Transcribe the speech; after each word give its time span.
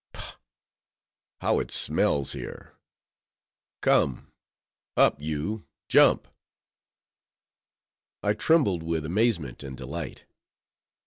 Pah! 0.13 0.35
how 1.41 1.59
it 1.59 1.69
smells 1.69 2.31
here! 2.33 2.75
Come; 3.81 4.33
up 4.97 5.21
you 5.21 5.67
jump!" 5.89 6.27
I 8.23 8.33
trembled 8.33 8.81
with 8.81 9.05
amazement 9.05 9.61
and 9.61 9.77
delight. 9.77 10.25